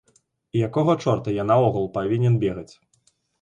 [0.55, 2.67] І якога чорта я наогул павінен бегаць?